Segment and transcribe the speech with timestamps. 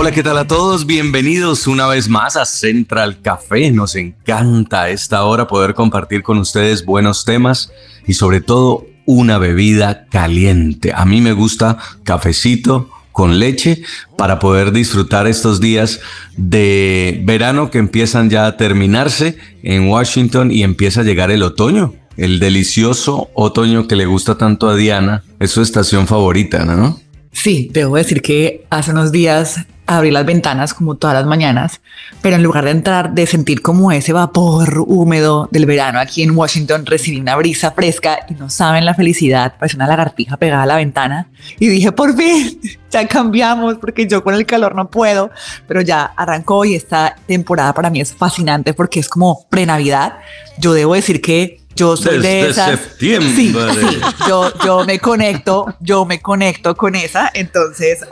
[0.00, 0.86] Hola, ¿qué tal a todos?
[0.86, 3.72] Bienvenidos una vez más a Central Café.
[3.72, 7.72] Nos encanta a esta hora poder compartir con ustedes buenos temas
[8.06, 10.92] y sobre todo una bebida caliente.
[10.94, 13.82] A mí me gusta cafecito con leche
[14.16, 15.98] para poder disfrutar estos días
[16.36, 21.94] de verano que empiezan ya a terminarse en Washington y empieza a llegar el otoño
[22.16, 27.00] el delicioso otoño que le gusta tanto a Diana es su estación favorita, ¿no?
[27.32, 31.80] Sí, debo decir que hace unos días abrí las ventanas como todas las mañanas,
[32.20, 36.36] pero en lugar de entrar, de sentir como ese vapor húmedo del verano aquí en
[36.36, 40.66] Washington, recibí una brisa fresca y no saben la felicidad, parece una lagartija pegada a
[40.66, 41.28] la ventana
[41.58, 45.30] y dije, por fin, ya cambiamos porque yo con el calor no puedo,
[45.66, 50.18] pero ya arrancó y esta temporada para mí es fascinante porque es como pre-Navidad.
[50.58, 52.78] Yo debo decir que yo soy de esas.
[52.78, 53.30] septiembre.
[53.34, 57.30] Sí, sí, yo, yo me conecto, yo me conecto con esa.
[57.32, 58.04] Entonces,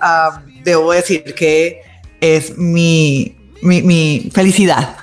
[0.66, 1.80] debo decir que
[2.20, 4.96] es mi, mi, mi felicidad.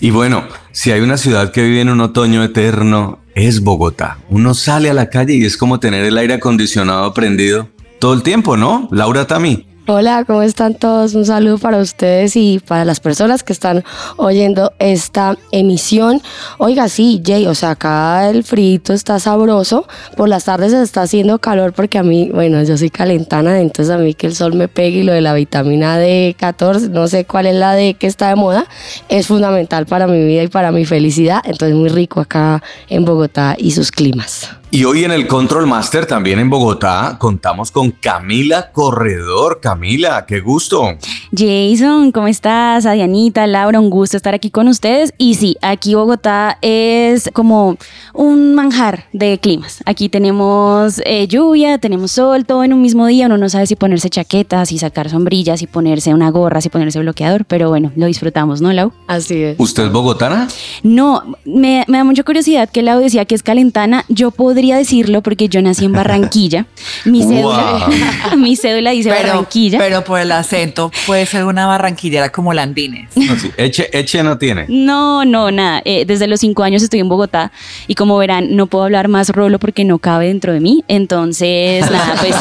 [0.00, 4.18] Y bueno, si hay una ciudad que vive en un otoño eterno, es Bogotá.
[4.28, 8.22] Uno sale a la calle y es como tener el aire acondicionado prendido todo el
[8.22, 8.88] tiempo, ¿no?
[8.92, 9.66] Laura Tami.
[9.88, 11.14] Hola, ¿cómo están todos?
[11.14, 13.84] Un saludo para ustedes y para las personas que están
[14.16, 16.20] oyendo esta emisión.
[16.58, 19.86] Oiga, sí, Jay, o sea, acá el frito está sabroso.
[20.16, 23.94] Por las tardes se está haciendo calor porque a mí, bueno, yo soy calentana, entonces
[23.94, 27.24] a mí que el sol me pegue y lo de la vitamina D14, no sé
[27.24, 28.66] cuál es la D que está de moda,
[29.08, 31.42] es fundamental para mi vida y para mi felicidad.
[31.44, 34.50] Entonces, muy rico acá en Bogotá y sus climas.
[34.76, 39.58] Y hoy en el Control Master, también en Bogotá, contamos con Camila Corredor.
[39.62, 40.98] Camila, qué gusto.
[41.34, 42.84] Jason, ¿cómo estás?
[42.84, 45.14] Adianita, Laura, un gusto estar aquí con ustedes.
[45.16, 47.78] Y sí, aquí Bogotá es como
[48.12, 49.78] un manjar de climas.
[49.86, 53.24] Aquí tenemos eh, lluvia, tenemos sol, todo en un mismo día.
[53.24, 56.98] Uno no sabe si ponerse chaquetas, si sacar sombrillas, si ponerse una gorra, si ponerse
[57.00, 58.92] bloqueador, pero bueno, lo disfrutamos, ¿no, Lau?
[59.06, 59.56] Así es.
[59.58, 60.48] ¿Usted es bogotana?
[60.82, 64.04] No, me, me da mucha curiosidad que Lau decía que es calentana.
[64.10, 66.66] Yo puedo podría decirlo porque yo nací en Barranquilla.
[67.04, 67.88] Mi cédula,
[68.36, 69.78] mi cédula dice Barranquilla.
[69.78, 73.16] Pero por el acento puede ser una barranquillera como Landines.
[73.16, 73.52] No, sí.
[73.56, 74.66] Eche, eche no tiene.
[74.68, 75.82] No, no, nada.
[75.84, 77.52] Eh, desde los cinco años estoy en Bogotá
[77.86, 80.82] y como verán, no puedo hablar más rolo porque no cabe dentro de mí.
[80.88, 82.34] Entonces, nada, pues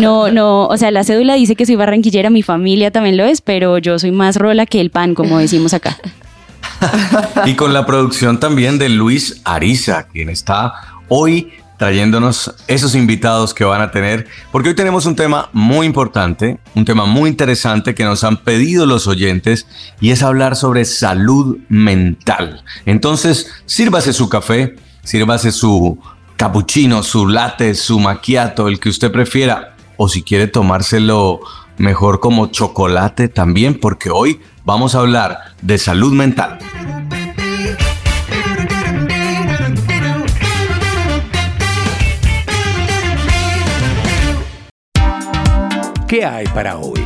[0.00, 0.66] no, no.
[0.66, 4.00] O sea, la cédula dice que soy barranquillera, mi familia también lo es, pero yo
[4.00, 5.96] soy más rola que el pan, como decimos acá.
[7.46, 10.72] y con la producción también de Luis Ariza, quien está
[11.08, 16.60] hoy trayéndonos esos invitados que van a tener, porque hoy tenemos un tema muy importante,
[16.74, 19.66] un tema muy interesante que nos han pedido los oyentes
[19.98, 22.62] y es hablar sobre salud mental.
[22.84, 25.98] Entonces, sírvase su café, sírvase su
[26.36, 31.40] cappuccino, su latte, su macchiato, el que usted prefiera, o si quiere tomárselo
[31.78, 36.58] mejor como chocolate también, porque hoy vamos a hablar de salud mental.
[46.10, 47.00] ¿Qué hay para hoy?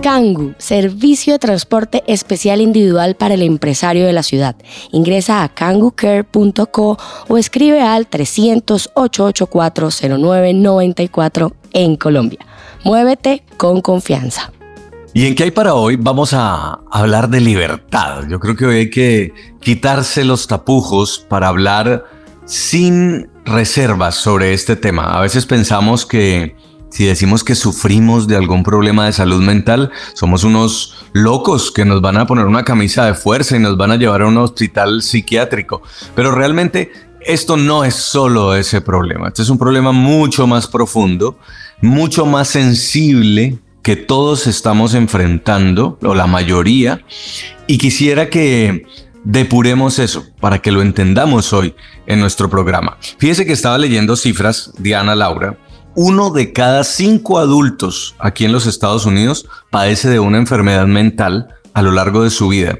[0.00, 4.54] Kangu, servicio de transporte especial individual para el empresario de la ciudad.
[4.92, 12.46] Ingresa a kangucare.co o escribe al 300 884 en Colombia.
[12.84, 14.52] Muévete con confianza.
[15.12, 15.96] ¿Y en qué hay para hoy?
[15.96, 18.28] Vamos a hablar de libertad.
[18.28, 22.04] Yo creo que hoy hay que quitarse los tapujos para hablar
[22.44, 25.12] sin reservas sobre este tema.
[25.12, 26.54] A veces pensamos que
[26.90, 32.00] si decimos que sufrimos de algún problema de salud mental, somos unos locos que nos
[32.00, 35.02] van a poner una camisa de fuerza y nos van a llevar a un hospital
[35.02, 35.82] psiquiátrico.
[36.14, 39.26] Pero realmente esto no es solo ese problema.
[39.26, 41.36] Este es un problema mucho más profundo,
[41.82, 47.04] mucho más sensible que todos estamos enfrentando, o la mayoría,
[47.66, 48.86] y quisiera que
[49.24, 51.74] depuremos eso para que lo entendamos hoy
[52.06, 52.98] en nuestro programa.
[53.18, 55.58] Fíjese que estaba leyendo cifras, Diana Laura,
[55.94, 61.48] uno de cada cinco adultos aquí en los Estados Unidos padece de una enfermedad mental
[61.74, 62.78] a lo largo de su vida.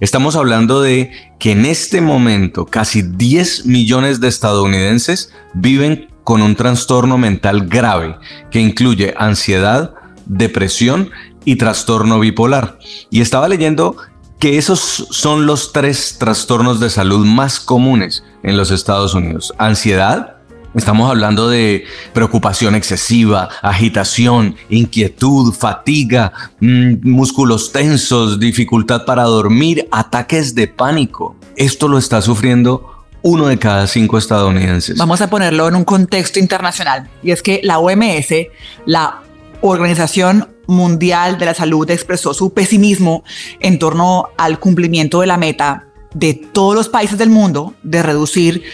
[0.00, 6.56] Estamos hablando de que en este momento casi 10 millones de estadounidenses viven con un
[6.56, 8.16] trastorno mental grave
[8.50, 9.94] que incluye ansiedad,
[10.26, 11.10] depresión
[11.44, 12.78] y trastorno bipolar.
[13.10, 13.96] Y estaba leyendo
[14.38, 19.54] que esos son los tres trastornos de salud más comunes en los Estados Unidos.
[19.58, 20.36] Ansiedad,
[20.74, 30.54] Estamos hablando de preocupación excesiva, agitación, inquietud, fatiga, mm, músculos tensos, dificultad para dormir, ataques
[30.54, 31.34] de pánico.
[31.56, 34.98] Esto lo está sufriendo uno de cada cinco estadounidenses.
[34.98, 37.08] Vamos a ponerlo en un contexto internacional.
[37.22, 38.48] Y es que la OMS,
[38.84, 39.22] la
[39.60, 43.24] Organización Mundial de la Salud, expresó su pesimismo
[43.60, 48.64] en torno al cumplimiento de la meta de todos los países del mundo de reducir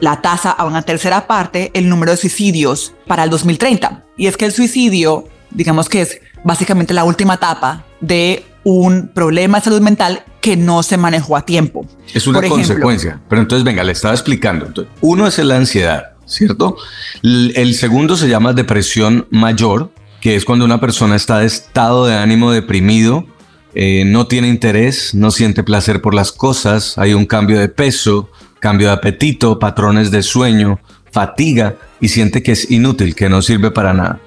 [0.00, 4.04] la tasa a una tercera parte el número de suicidios para el 2030.
[4.16, 9.58] Y es que el suicidio, digamos que es básicamente la última etapa de un problema
[9.58, 11.86] de salud mental que no se manejó a tiempo.
[12.12, 13.20] Es una consecuencia.
[13.28, 14.66] Pero entonces, venga, le estaba explicando.
[14.66, 16.76] Entonces, uno es la ansiedad, ¿cierto?
[17.22, 22.16] El segundo se llama depresión mayor, que es cuando una persona está de estado de
[22.16, 23.26] ánimo deprimido,
[23.74, 28.30] eh, no tiene interés, no siente placer por las cosas, hay un cambio de peso,
[28.60, 30.80] cambio de apetito, patrones de sueño,
[31.12, 34.20] fatiga y siente que es inútil, que no sirve para nada.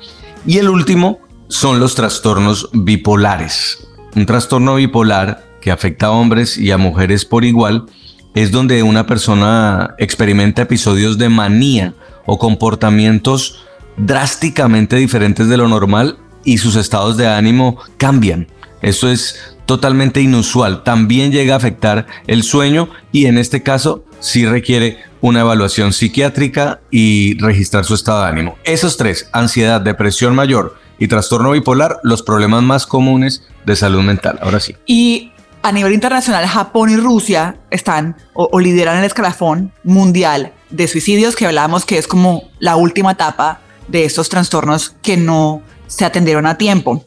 [0.45, 3.87] Y el último son los trastornos bipolares.
[4.15, 7.85] Un trastorno bipolar que afecta a hombres y a mujeres por igual
[8.33, 11.93] es donde una persona experimenta episodios de manía
[12.25, 13.63] o comportamientos
[14.05, 18.47] drásticamente diferentes de lo normal y sus estados de ánimo cambian.
[18.81, 20.83] Esto es totalmente inusual.
[20.83, 26.81] También llega a afectar el sueño y en este caso sí requiere una evaluación psiquiátrica
[26.89, 28.57] y registrar su estado de ánimo.
[28.63, 34.39] Esos tres, ansiedad, depresión mayor y trastorno bipolar, los problemas más comunes de salud mental.
[34.41, 34.75] Ahora sí.
[34.85, 35.31] Y
[35.63, 41.45] a nivel internacional, Japón y Rusia están o, lideran el escalafón mundial de suicidios que
[41.45, 46.57] hablábamos que es como la última etapa de estos trastornos que no se atendieron a
[46.57, 47.03] tiempo.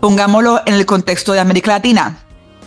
[0.00, 2.18] Pongámoslo en el contexto de América Latina.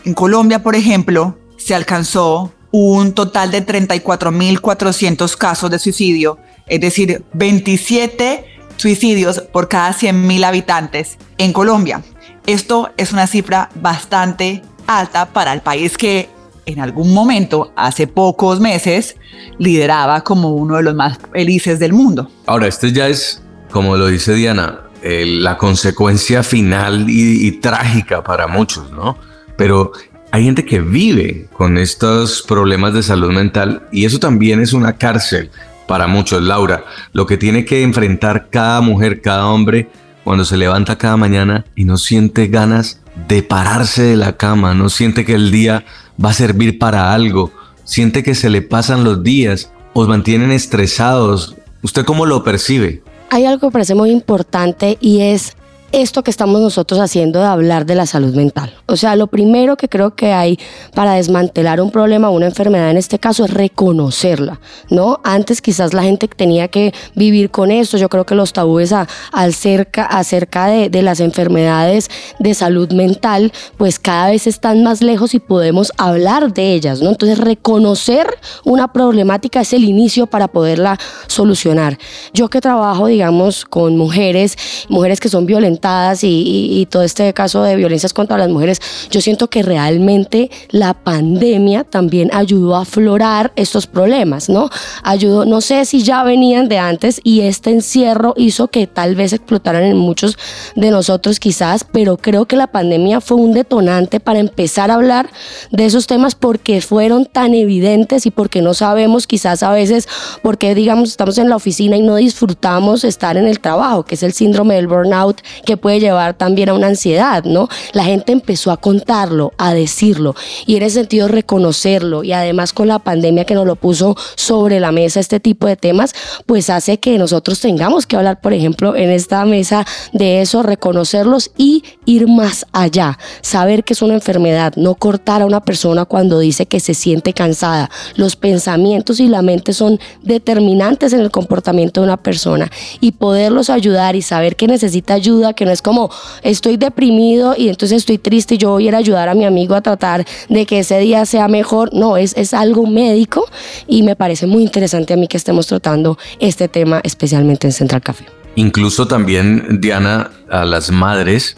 [0.06, 6.38] En Colombia, por ejemplo, se alcanzó un total de 34.400 casos de suicidio,
[6.68, 8.45] es decir, 27
[8.77, 12.03] suicidios por cada 100.000 habitantes en Colombia.
[12.45, 16.30] Esto es una cifra bastante alta para el país que
[16.69, 19.16] en algún momento, hace pocos meses,
[19.57, 22.30] lideraba como uno de los más felices del mundo.
[22.45, 28.92] Ahora, esto ya es, como lo dice Diana, la consecuencia final y, trágica para muchos,
[28.92, 29.18] ¿no?
[29.57, 29.92] Pero
[30.31, 34.98] hay gente que vive con estos problemas de salud mental y eso también es una
[34.98, 35.50] cárcel
[35.88, 36.83] para muchos, Laura.
[37.13, 39.89] Lo que tiene que enfrentar cada mujer, cada hombre,
[40.24, 44.89] cuando se levanta cada mañana y no siente ganas de pararse de la cama, no
[44.89, 45.86] siente que el día
[46.24, 47.51] va a servir para algo,
[47.83, 51.56] siente que se le pasan los días, os mantienen estresados.
[51.81, 53.04] ¿Usted cómo lo percibe?
[53.30, 55.56] Hay algo que parece muy importante y es
[55.91, 58.74] esto que estamos nosotros haciendo de hablar de la salud mental.
[58.86, 60.59] O sea, lo primero que creo que hay
[60.94, 64.59] para desmantelar un problema o una enfermedad en este caso es reconocerla,
[64.89, 65.19] ¿no?
[65.24, 67.97] Antes quizás la gente tenía que vivir con esto.
[67.97, 68.94] Yo creo que los tabúes
[69.31, 72.09] acerca, acerca de, de las enfermedades
[72.39, 77.09] de salud mental, pues cada vez están más lejos y podemos hablar de ellas, ¿no?
[77.09, 78.27] Entonces, reconocer
[78.63, 80.97] una problemática es el inicio para poderla
[81.28, 81.97] solucionar.
[82.33, 84.57] Yo que trabajo, digamos, con mujeres,
[84.90, 85.79] mujeres que son violentas,
[86.21, 91.83] y, todo este caso de violencias contra las mujeres, yo siento que realmente la pandemia
[91.83, 94.69] también ayudó a aflorar estos problemas, ¿no?
[95.04, 99.33] Ayudó, no sé si ya venían de antes y este encierro hizo que tal vez
[99.33, 100.38] explotaran en muchos
[100.76, 105.30] de nosotros quizás, pero creo que la pandemia fue un detonante para empezar a hablar
[105.71, 110.07] de esos temas porque fueron tan evidentes y porque no sabemos quizás a veces
[110.42, 114.24] porque digamos estamos en la oficina y no disfrutamos estar en el trabajo, que es
[114.24, 117.69] el síndrome del burnout que puede llevar también a una ansiedad, ¿no?
[117.94, 120.33] La gente empezó a contarlo, a decirlo
[120.66, 124.80] y en ese sentido reconocerlo y además con la pandemia que nos lo puso sobre
[124.80, 126.16] la mesa este tipo de temas,
[126.47, 131.52] pues hace que nosotros tengamos que hablar, por ejemplo, en esta mesa de eso, reconocerlos
[131.56, 136.40] y ir más allá, saber que es una enfermedad, no cortar a una persona cuando
[136.40, 137.92] dice que se siente cansada.
[138.16, 142.71] Los pensamientos y la mente son determinantes en el comportamiento de una persona
[143.02, 146.09] y poderlos ayudar y saber que necesita ayuda, que no es como
[146.42, 149.44] estoy deprimido y entonces estoy triste y yo voy a ir a ayudar a mi
[149.44, 151.94] amigo a tratar de que ese día sea mejor.
[151.94, 153.45] No, es, es algo médico
[153.85, 158.01] y me parece muy interesante a mí que estemos tratando este tema especialmente en Central
[158.01, 158.25] Café.
[158.56, 161.57] Incluso también, Diana, a las madres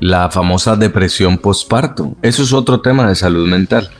[0.00, 2.16] la famosa depresión postparto.
[2.22, 3.90] Eso es otro tema de salud mental.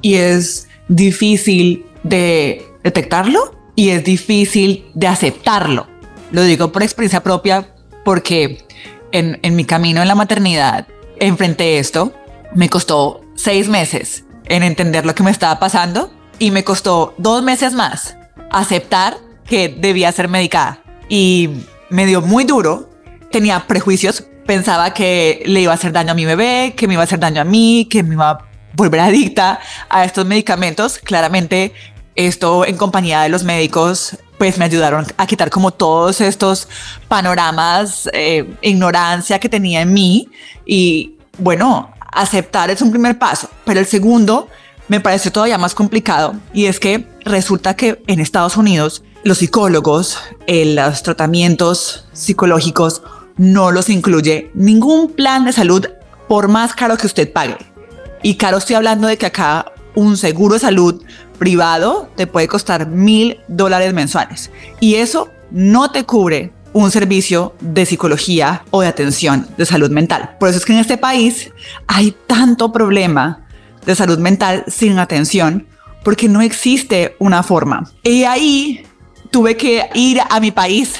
[0.00, 5.86] Y es difícil de detectarlo y es difícil de aceptarlo.
[6.30, 7.68] Lo digo por experiencia propia
[8.04, 8.64] porque
[9.12, 10.86] en, mi camino en la maternidad
[11.18, 12.12] enfrenté esto.
[12.54, 17.42] Me costó seis meses en entender lo que me estaba pasando y me costó dos
[17.42, 18.16] meses más
[18.50, 19.16] aceptar
[19.46, 20.80] que debía ser medicada.
[21.08, 21.50] Y
[21.88, 22.90] me dio muy duro.
[23.30, 24.24] Tenía prejuicios.
[24.46, 27.20] Pensaba que le iba a hacer daño a mi bebé, que me iba a hacer
[27.20, 28.38] daño a mí, que me iba a
[28.74, 30.98] volver adicta a estos medicamentos.
[30.98, 31.72] Claramente
[32.14, 36.66] esto en compañía de los médicos pues me ayudaron a quitar como todos estos
[37.06, 40.28] panoramas, eh, ignorancia que tenía en mí
[40.66, 44.48] y bueno, aceptar es un primer paso, pero el segundo
[44.88, 50.18] me pareció todavía más complicado y es que resulta que en Estados Unidos los psicólogos,
[50.48, 53.02] eh, los tratamientos psicológicos
[53.36, 55.86] no los incluye ningún plan de salud
[56.26, 57.58] por más caro que usted pague.
[58.24, 61.00] Y caro estoy hablando de que acá un seguro de salud
[61.38, 64.50] privado te puede costar mil dólares mensuales.
[64.80, 70.36] Y eso no te cubre un servicio de psicología o de atención de salud mental.
[70.40, 71.50] Por eso es que en este país
[71.86, 73.46] hay tanto problema
[73.84, 75.66] de salud mental sin atención
[76.02, 77.90] porque no existe una forma.
[78.02, 78.86] Y ahí
[79.30, 80.94] tuve que ir a mi país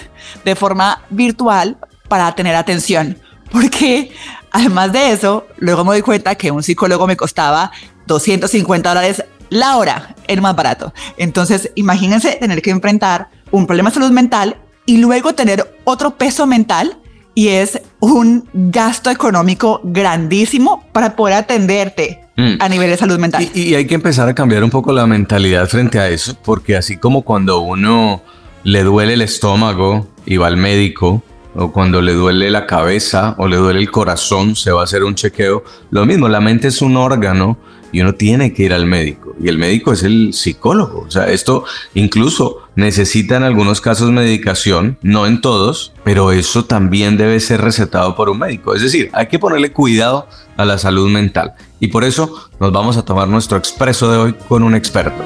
[0.45, 3.17] de forma virtual para tener atención
[3.53, 4.11] porque
[4.51, 7.71] además de eso, luego me doy cuenta que un psicólogo me costaba
[8.07, 10.95] 250 dólares la hora, el más barato.
[11.19, 14.57] Entonces, imagínense tener que enfrentar un problema de salud mental
[14.87, 16.99] y luego tener otro peso mental
[17.35, 22.55] y es un gasto económico grandísimo para poder atenderte mm.
[22.61, 23.47] a nivel de salud mental.
[23.55, 26.77] Y, y, hay que empezar a cambiar un poco la mentalidad frente a eso, porque
[26.77, 28.23] así como cuando uno
[28.65, 31.23] le duele el estómago y va al médico,
[31.55, 35.05] o cuando le duele la cabeza o le duele el corazón, se va a hacer
[35.05, 35.65] un chequeo.
[35.91, 37.59] Lo mismo, la mente es un órgano
[37.93, 39.37] y uno tiene que ir al médico.
[39.41, 41.05] Y el médico es el psicólogo.
[41.07, 47.17] O sea, esto incluso necesita en algunos casos medicación, no en todos, pero eso también
[47.17, 48.75] debe ser recetado por un médico.
[48.75, 51.53] Es decir, hay que ponerle cuidado a la salud mental.
[51.81, 55.23] Y por eso nos vamos a tomar nuestro expreso de hoy con un experto.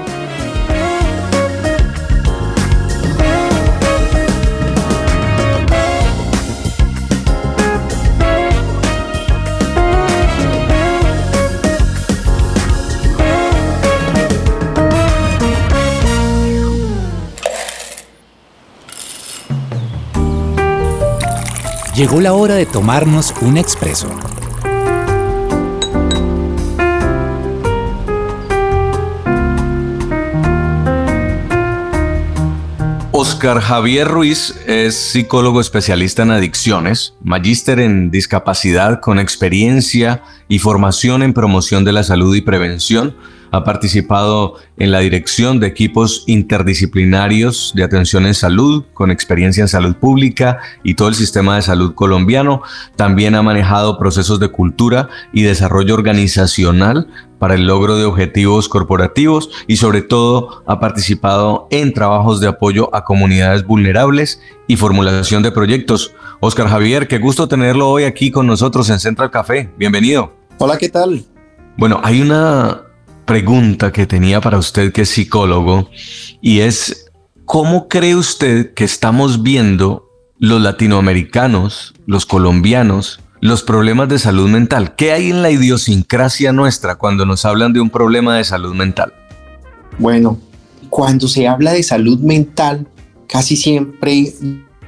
[21.96, 24.08] Llegó la hora de tomarnos un expreso.
[33.12, 41.22] Oscar Javier Ruiz es psicólogo especialista en adicciones, magíster en discapacidad con experiencia y formación
[41.22, 43.16] en promoción de la salud y prevención
[43.50, 49.68] ha participado en la dirección de equipos interdisciplinarios de atención en salud, con experiencia en
[49.68, 52.62] salud pública y todo el sistema de salud colombiano.
[52.96, 59.50] También ha manejado procesos de cultura y desarrollo organizacional para el logro de objetivos corporativos
[59.66, 65.52] y sobre todo ha participado en trabajos de apoyo a comunidades vulnerables y formulación de
[65.52, 66.14] proyectos.
[66.40, 69.70] Oscar Javier, qué gusto tenerlo hoy aquí con nosotros en Central Café.
[69.76, 70.32] Bienvenido.
[70.58, 71.24] Hola, ¿qué tal?
[71.76, 72.85] Bueno, hay una
[73.26, 75.90] pregunta que tenía para usted que es psicólogo
[76.40, 77.10] y es,
[77.44, 84.94] ¿cómo cree usted que estamos viendo los latinoamericanos, los colombianos, los problemas de salud mental?
[84.94, 89.12] ¿Qué hay en la idiosincrasia nuestra cuando nos hablan de un problema de salud mental?
[89.98, 90.38] Bueno,
[90.88, 92.86] cuando se habla de salud mental,
[93.28, 94.32] casi siempre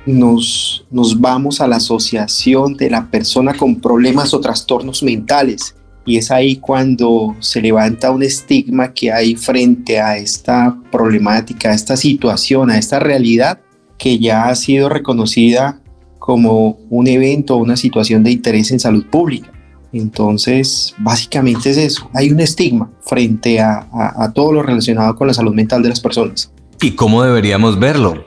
[0.06, 5.74] nos, nos vamos a la asociación de la persona con problemas o trastornos mentales
[6.08, 11.74] y es ahí cuando se levanta un estigma que hay frente a esta problemática, a
[11.74, 13.60] esta situación, a esta realidad
[13.98, 15.82] que ya ha sido reconocida
[16.18, 19.52] como un evento o una situación de interés en salud pública.
[19.92, 25.34] Entonces, básicamente es eso, hay un estigma frente a, a todo lo relacionado con la
[25.34, 26.50] salud mental de las personas.
[26.80, 28.24] ¿Y cómo deberíamos verlo?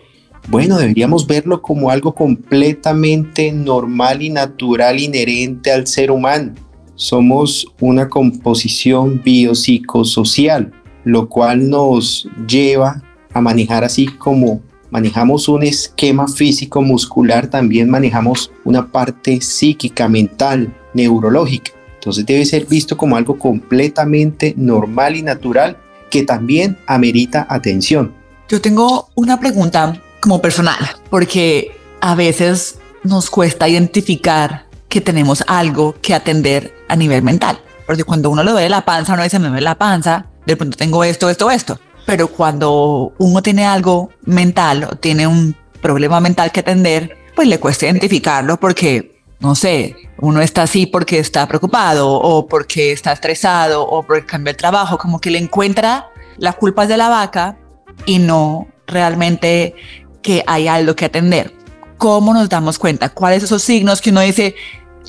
[0.50, 6.54] Bueno, deberíamos verlo como algo completamente normal y natural inherente al ser humano
[7.01, 10.72] somos una composición biopsicosocial,
[11.03, 13.01] lo cual nos lleva
[13.34, 20.72] a manejar así como manejamos un esquema físico muscular, también manejamos una parte psíquica, mental,
[20.93, 21.72] neurológica.
[21.96, 25.77] Entonces debe ser visto como algo completamente normal y natural
[26.12, 28.13] que también amerita atención.
[28.48, 30.77] Yo tengo una pregunta como personal,
[31.10, 37.62] porque a veces nos cuesta identificar que tenemos algo que atender a nivel mental.
[37.88, 40.76] Porque cuando uno le duele la panza, uno dice, me duele la panza, de pronto
[40.76, 41.80] tengo esto, esto, esto.
[42.06, 47.58] Pero cuando uno tiene algo mental o tiene un problema mental que atender, pues le
[47.58, 53.88] cuesta identificarlo porque, no sé, uno está así porque está preocupado o porque está estresado
[53.88, 57.58] o porque cambia el trabajo, como que le encuentra las culpas de la vaca
[58.06, 59.74] y no realmente
[60.22, 61.54] que hay algo que atender.
[61.98, 63.10] ¿Cómo nos damos cuenta?
[63.10, 64.56] ¿Cuáles son esos signos que uno dice,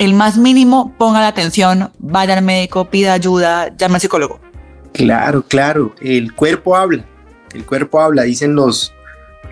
[0.04, 4.40] el más mínimo, ponga la atención, vaya al médico, pida ayuda, llame al psicólogo?
[4.92, 7.04] Claro, claro, el cuerpo habla,
[7.54, 8.92] el cuerpo habla, dicen los,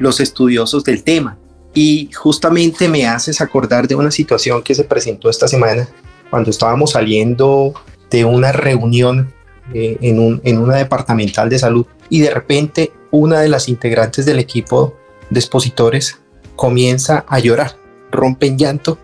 [0.01, 1.39] los estudiosos del tema.
[1.73, 5.89] Y justamente me haces acordar de una situación que se presentó esta semana
[6.31, 7.73] cuando estábamos saliendo
[8.11, 9.33] de una reunión
[9.73, 14.27] eh, en, un, en una departamental de salud y de repente una de las integrantes
[14.27, 14.97] del equipo
[15.31, 16.19] de expositores
[16.57, 17.77] comienza a llorar,
[18.11, 18.99] rompe en llanto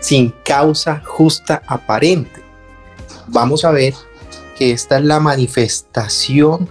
[0.00, 2.42] sin causa justa aparente.
[3.28, 3.94] Vamos a ver
[4.56, 6.68] que esta es la manifestación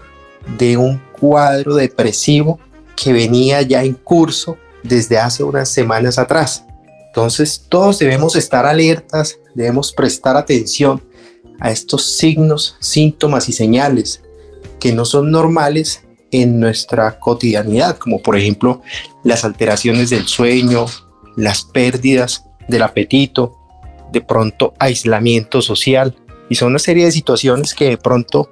[0.58, 2.60] de un cuadro depresivo
[2.96, 6.66] que venía ya en curso desde hace unas semanas atrás.
[7.08, 11.02] Entonces todos debemos estar alertas, debemos prestar atención
[11.60, 14.22] a estos signos, síntomas y señales
[14.80, 18.82] que no son normales en nuestra cotidianidad, como por ejemplo
[19.24, 20.86] las alteraciones del sueño,
[21.36, 23.58] las pérdidas del apetito,
[24.12, 26.16] de pronto aislamiento social.
[26.50, 28.50] Y son una serie de situaciones que de pronto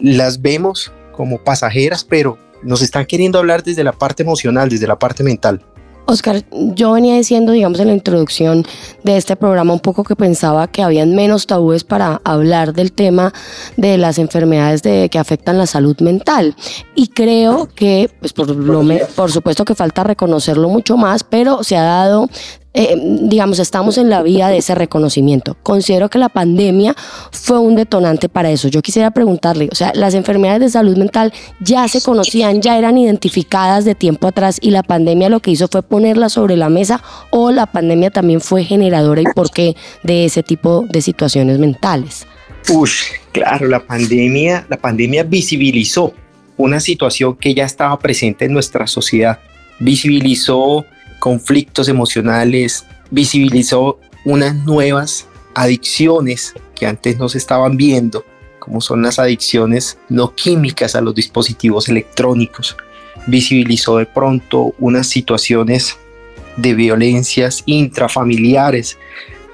[0.00, 4.98] las vemos como pasajeras, pero nos están queriendo hablar desde la parte emocional, desde la
[4.98, 5.64] parte mental.
[6.12, 8.66] Oscar, yo venía diciendo, digamos, en la introducción
[9.02, 13.32] de este programa un poco que pensaba que habían menos tabúes para hablar del tema
[13.76, 16.54] de las enfermedades de, que afectan la salud mental.
[16.94, 18.82] Y creo que, pues por, lo
[19.16, 22.28] por supuesto que falta reconocerlo mucho más, pero se ha dado
[22.74, 25.56] eh, digamos, estamos en la vía de ese reconocimiento.
[25.62, 26.96] Considero que la pandemia
[27.30, 28.68] fue un detonante para eso.
[28.68, 32.96] Yo quisiera preguntarle, o sea, las enfermedades de salud mental ya se conocían, ya eran
[32.96, 37.02] identificadas de tiempo atrás y la pandemia lo que hizo fue ponerlas sobre la mesa
[37.30, 42.26] o la pandemia también fue generadora y por qué de ese tipo de situaciones mentales.
[42.70, 42.90] Uy,
[43.32, 46.14] claro, la pandemia, la pandemia visibilizó
[46.56, 49.40] una situación que ya estaba presente en nuestra sociedad.
[49.78, 50.86] Visibilizó
[51.22, 58.24] conflictos emocionales, visibilizó unas nuevas adicciones que antes no se estaban viendo,
[58.58, 62.76] como son las adicciones no químicas a los dispositivos electrónicos.
[63.28, 65.96] Visibilizó de pronto unas situaciones
[66.56, 68.98] de violencias intrafamiliares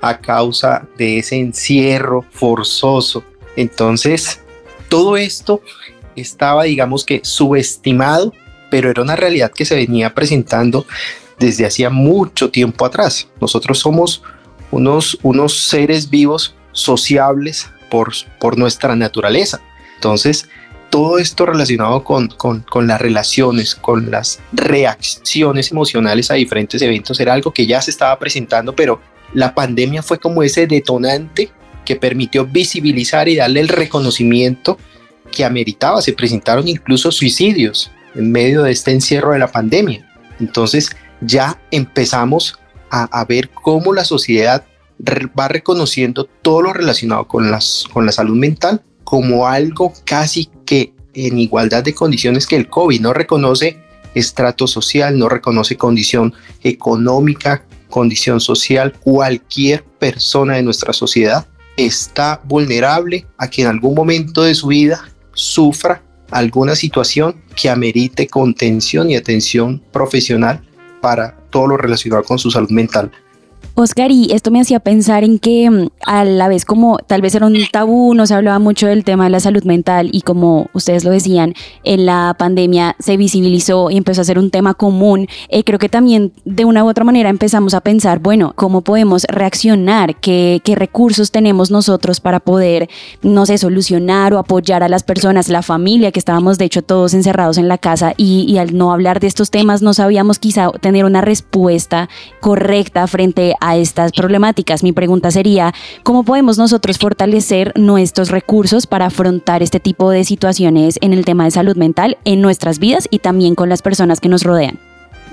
[0.00, 3.24] a causa de ese encierro forzoso.
[3.56, 4.40] Entonces,
[4.88, 5.60] todo esto
[6.16, 8.32] estaba, digamos que, subestimado,
[8.70, 10.86] pero era una realidad que se venía presentando
[11.38, 13.28] desde hacía mucho tiempo atrás.
[13.40, 14.22] Nosotros somos
[14.70, 19.60] unos, unos seres vivos sociables por, por nuestra naturaleza.
[19.96, 20.48] Entonces,
[20.90, 27.20] todo esto relacionado con, con, con, las relaciones, con las reacciones emocionales a diferentes eventos,
[27.20, 29.00] era algo que ya se estaba presentando, pero
[29.34, 31.50] la pandemia fue como ese detonante
[31.84, 34.78] que permitió visibilizar y darle el reconocimiento
[35.30, 36.00] que ameritaba.
[36.00, 40.06] Se presentaron incluso suicidios en medio de este encierro de la pandemia.
[40.40, 42.58] Entonces, ya empezamos
[42.90, 44.64] a, ver cómo la sociedad
[45.38, 50.94] va reconociendo todo lo relacionado con, las, con la salud mental como algo casi que
[51.14, 53.00] en igualdad de condiciones que el COVID.
[53.00, 53.78] No reconoce
[54.14, 58.92] estrato social, no reconoce condición económica, condición social.
[59.00, 65.08] Cualquier persona de nuestra sociedad está vulnerable a que en algún momento de su vida
[65.32, 70.67] sufra alguna situación que amerite contención y atención profesional
[71.00, 73.10] para todo lo relacionado con su salud mental.
[73.80, 77.34] Oscar, y esto me hacía pensar en que mm, a la vez como tal vez
[77.36, 80.68] era un tabú, no se hablaba mucho del tema de la salud mental y como
[80.72, 85.28] ustedes lo decían, en la pandemia se visibilizó y empezó a ser un tema común,
[85.48, 89.24] eh, creo que también de una u otra manera empezamos a pensar, bueno, ¿cómo podemos
[89.28, 90.16] reaccionar?
[90.16, 92.88] ¿Qué, qué recursos tenemos nosotros para poder,
[93.22, 97.14] no sé, solucionar o apoyar a las personas, la familia, que estábamos de hecho todos
[97.14, 100.70] encerrados en la casa y, y al no hablar de estos temas no sabíamos quizá
[100.80, 102.08] tener una respuesta
[102.40, 104.82] correcta frente a estas problemáticas.
[104.82, 110.98] Mi pregunta sería, ¿cómo podemos nosotros fortalecer nuestros recursos para afrontar este tipo de situaciones
[111.00, 114.28] en el tema de salud mental en nuestras vidas y también con las personas que
[114.28, 114.78] nos rodean?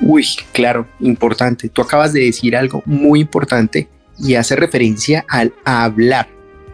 [0.02, 1.70] Uy, claro, importante.
[1.70, 3.88] Tú acabas de decir algo muy importante
[4.20, 6.28] y hace referencia al hablar.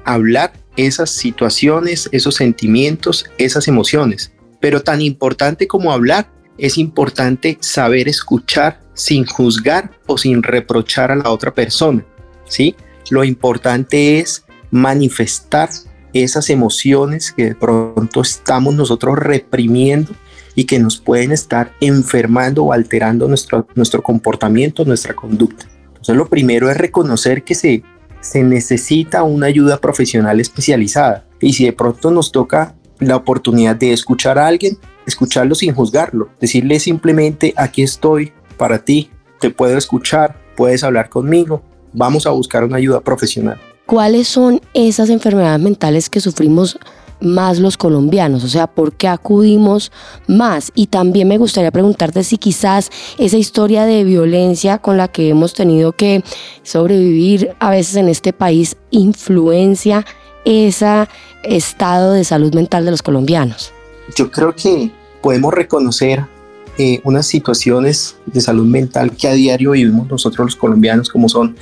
[0.04, 4.32] Hablar esas situaciones, esos sentimientos, esas emociones.
[4.60, 11.16] Pero tan importante como hablar, es importante saber escuchar sin juzgar o sin reprochar a
[11.16, 12.06] la otra persona,
[12.46, 12.76] ¿sí?
[13.10, 15.70] lo importante es manifestar
[16.14, 20.12] esas emociones que de pronto estamos nosotros reprimiendo
[20.54, 25.66] y que nos pueden estar enfermando o alterando nuestro, nuestro comportamiento, nuestra conducta.
[25.88, 27.82] Entonces lo primero es reconocer que se,
[28.20, 33.94] se necesita una ayuda profesional especializada y si de pronto nos toca la oportunidad de
[33.94, 40.40] escuchar a alguien, escucharlo sin juzgarlo, decirle simplemente aquí estoy para ti, te puedo escuchar,
[40.56, 43.60] puedes hablar conmigo, vamos a buscar una ayuda profesional.
[43.88, 46.78] ¿Cuáles son esas enfermedades mentales que sufrimos
[47.22, 48.44] más los colombianos?
[48.44, 49.92] O sea, ¿por qué acudimos
[50.28, 50.72] más?
[50.76, 55.56] Y también me gustaría preguntarte si quizás esa historia de violencia con la que hemos
[55.56, 56.24] tenido que
[56.62, 60.06] sobrevivir a veces en este país influencia
[60.46, 61.08] ese
[61.42, 63.74] estado de salud mental de los colombianos.
[64.16, 66.28] Yo creo que podemos reconocer
[66.78, 71.56] eh, unas situaciones de salud mental que a diario vivimos nosotros los colombianos, como son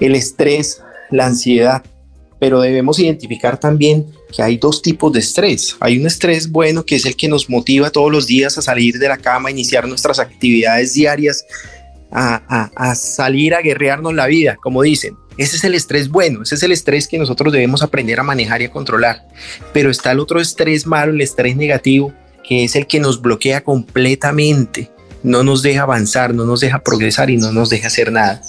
[0.00, 1.82] el estrés, la ansiedad,
[2.38, 5.76] pero debemos identificar también que hay dos tipos de estrés.
[5.80, 8.98] Hay un estrés bueno que es el que nos motiva todos los días a salir
[8.98, 11.44] de la cama, a iniciar nuestras actividades diarias,
[12.10, 15.16] a, a, salir a guerrearnos la vida, como dicen.
[15.36, 18.62] Ese es el estrés bueno, ese es el estrés que nosotros debemos aprender a manejar
[18.62, 19.26] y a controlar.
[19.72, 22.12] Pero está el otro estrés malo, el estrés negativo,
[22.46, 24.90] que es el que nos bloquea completamente,
[25.22, 28.42] no nos deja avanzar, no nos deja progresar y no nos deja hacer nada.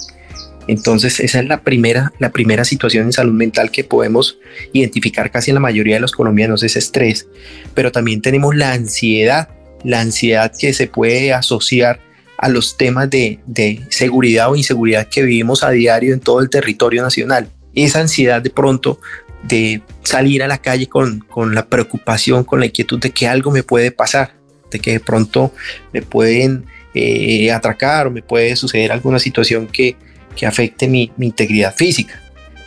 [0.68, 4.38] Entonces, esa es la primera, la primera situación en salud mental que podemos
[4.72, 7.28] identificar casi en la mayoría de los colombianos, ese estrés.
[7.74, 9.48] Pero también tenemos la ansiedad,
[9.84, 12.00] la ansiedad que se puede asociar
[12.38, 16.50] a los temas de, de seguridad o inseguridad que vivimos a diario en todo el
[16.50, 17.48] territorio nacional.
[17.74, 19.00] Esa ansiedad de pronto
[19.48, 23.50] de salir a la calle con, con la preocupación, con la inquietud de que algo
[23.50, 24.34] me puede pasar,
[24.70, 25.52] de que de pronto
[25.92, 29.96] me pueden eh, atracar o me puede suceder alguna situación que,
[30.34, 32.20] que afecte mi, mi, integridad física,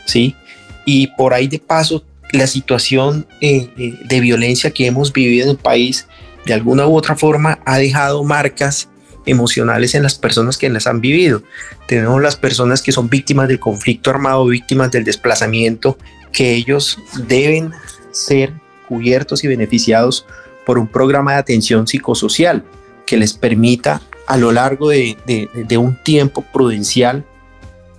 [0.06, 0.36] ¿sí?
[0.86, 5.52] Y por ahí de paso, la situación eh, eh, de violencia que hemos vivido en
[5.52, 6.08] el país,
[6.46, 8.89] de alguna u otra forma, ha dejado marcas
[9.26, 11.44] emocionales en las personas que las han vivido.
[11.88, 15.98] Tenemos las personas que son víctimas del conflicto armado, víctimas del desplazamiento,
[16.32, 17.72] que ellos deben
[18.12, 18.54] ser
[18.88, 20.26] cubiertos y beneficiados
[20.65, 22.63] por un programa de atención psicosocial
[23.06, 25.18] que les permita a lo largo de,
[25.78, 27.26] un tiempo prudencial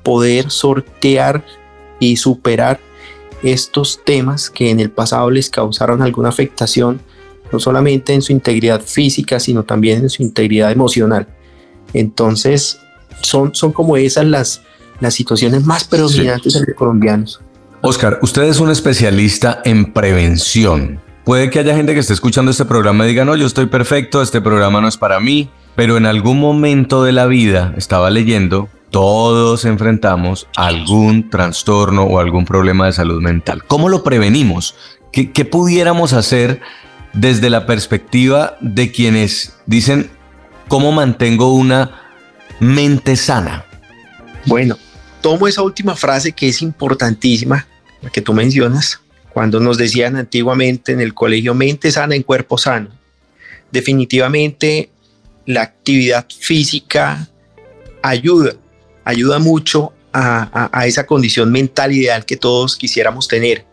[0.05, 1.45] poder sortear
[1.99, 2.79] y superar
[3.43, 7.01] estos temas que en el pasado les causaron alguna afectación,
[7.51, 11.27] no solamente en su integridad física, sino también en su integridad emocional.
[11.93, 12.79] Entonces,
[13.23, 14.63] son, son como esas las,
[15.01, 17.41] las situaciones más predominantes en los colombianos.
[17.83, 21.01] Oscar, usted es un especialista en prevención.
[21.25, 24.21] Puede que haya gente que esté escuchando este programa y diga, no, yo estoy perfecto,
[24.21, 28.69] este programa no es para mí, pero en algún momento de la vida, estaba leyendo,
[28.91, 33.65] todos enfrentamos algún trastorno o algún problema de salud mental.
[33.67, 34.75] ¿Cómo lo prevenimos?
[35.11, 36.61] ¿Qué, qué pudiéramos hacer
[37.15, 40.11] desde la perspectiva de quienes dicen,
[40.69, 42.03] ¿cómo mantengo una
[42.61, 43.65] mente sana?
[44.45, 44.77] Bueno,
[45.23, 47.67] tomo esa última frase que es importantísima,
[48.13, 49.01] que tú mencionas,
[49.33, 52.91] cuando nos decían antiguamente en el colegio mente sana en cuerpo sano.
[53.71, 54.91] Definitivamente
[55.47, 57.29] la actividad física
[58.03, 58.55] ayuda,
[59.05, 63.65] ayuda mucho a, a, esa condición mental ideal que todos quisiéramos tener.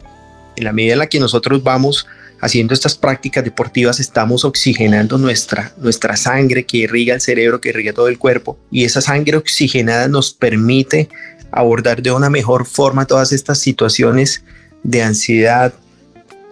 [0.55, 2.05] En la medida en la que nosotros vamos
[2.39, 7.93] haciendo estas prácticas deportivas estamos oxigenando nuestra, nuestra sangre que irriga el cerebro, que irriga
[7.93, 11.09] todo el cuerpo y esa sangre oxigenada nos permite
[11.51, 14.43] abordar de una mejor forma todas estas situaciones
[14.83, 15.73] de ansiedad,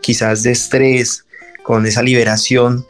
[0.01, 1.25] quizás de estrés,
[1.63, 2.85] con esa liberación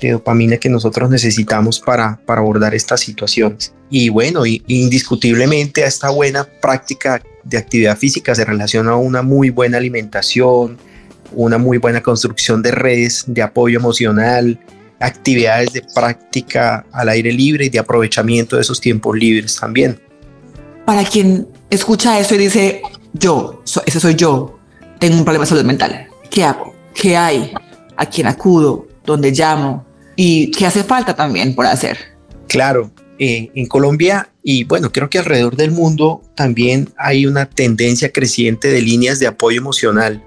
[0.00, 3.72] de dopamina que nosotros necesitamos para, para abordar estas situaciones.
[3.90, 9.78] Y bueno, indiscutiblemente a esta buena práctica de actividad física se relaciona una muy buena
[9.78, 10.78] alimentación,
[11.32, 14.58] una muy buena construcción de redes de apoyo emocional,
[15.00, 20.00] actividades de práctica al aire libre y de aprovechamiento de esos tiempos libres también
[20.90, 24.58] para quien escucha eso y dice, yo, ese soy yo,
[24.98, 26.74] tengo un problema de salud mental, ¿qué hago?
[26.92, 27.52] ¿Qué hay?
[27.96, 28.88] ¿A quién acudo?
[29.06, 29.86] ¿Dónde llamo?
[30.16, 31.96] ¿Y qué hace falta también por hacer?
[32.48, 38.66] Claro, en Colombia y bueno, creo que alrededor del mundo también hay una tendencia creciente
[38.66, 40.24] de líneas de apoyo emocional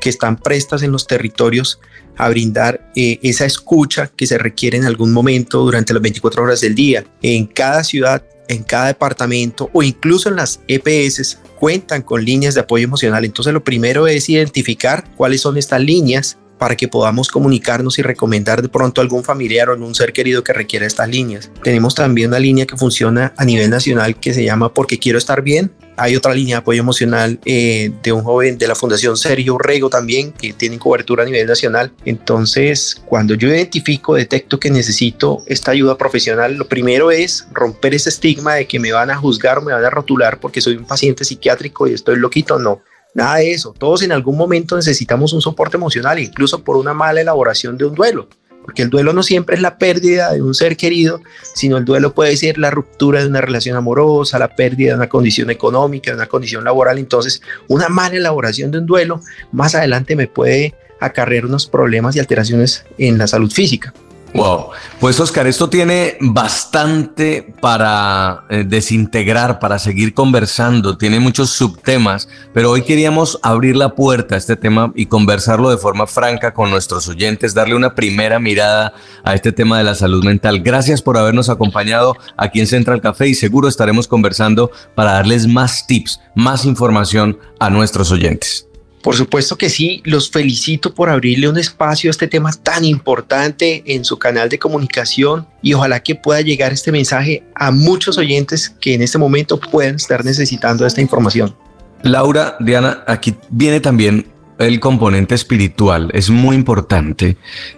[0.00, 1.78] que están prestas en los territorios
[2.16, 6.62] a brindar eh, esa escucha que se requiere en algún momento durante las 24 horas
[6.62, 7.04] del día.
[7.20, 12.60] En cada ciudad en cada departamento o incluso en las EPS cuentan con líneas de
[12.60, 13.24] apoyo emocional.
[13.24, 18.62] Entonces lo primero es identificar cuáles son estas líneas para que podamos comunicarnos y recomendar
[18.62, 21.50] de pronto a algún familiar o algún ser querido que requiera estas líneas.
[21.62, 25.42] Tenemos también una línea que funciona a nivel nacional que se llama Porque quiero estar
[25.42, 29.56] bien, Hay otra línea de apoyo emocional eh, de un joven de la Fundación Sergio
[29.58, 31.92] Rego también, que tiene cobertura a nivel nacional.
[32.04, 38.10] Entonces, cuando yo identifico, detecto que necesito esta ayuda profesional, lo primero es romper ese
[38.10, 40.84] estigma de que me van a juzgar o me van a rotular porque soy un
[40.84, 42.58] paciente psiquiátrico y estoy loquito.
[42.58, 42.82] No,
[43.14, 43.74] nada de eso.
[43.78, 47.94] Todos en algún momento necesitamos un soporte emocional, incluso por una mala elaboración de un
[47.94, 48.28] duelo
[48.66, 51.20] porque el duelo no siempre es la pérdida de un ser querido,
[51.54, 55.08] sino el duelo puede ser la ruptura de una relación amorosa, la pérdida de una
[55.08, 56.98] condición económica, de una condición laboral.
[56.98, 59.20] Entonces, una mala elaboración de un duelo
[59.52, 63.94] más adelante me puede acarrear unos problemas y alteraciones en la salud física.
[64.34, 72.28] Wow, pues Oscar, esto tiene bastante para eh, desintegrar, para seguir conversando, tiene muchos subtemas,
[72.52, 76.70] pero hoy queríamos abrir la puerta a este tema y conversarlo de forma franca con
[76.70, 78.92] nuestros oyentes, darle una primera mirada
[79.24, 80.60] a este tema de la salud mental.
[80.60, 85.86] Gracias por habernos acompañado aquí en Central Café y seguro estaremos conversando para darles más
[85.86, 88.66] tips, más información a nuestros oyentes.
[89.02, 93.82] Por supuesto que sí, los felicito por abrirle un espacio a este tema tan importante
[93.86, 98.70] en su canal de comunicación y ojalá que pueda llegar este mensaje a muchos oyentes
[98.80, 101.54] que en este momento puedan estar necesitando esta información.
[102.02, 104.26] Laura, Diana, aquí viene también
[104.58, 106.10] el componente espiritual.
[106.12, 107.36] Es muy importante